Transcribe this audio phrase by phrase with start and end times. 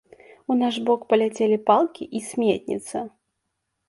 [0.53, 2.97] У наш бок паляцелі палкі і сметніца.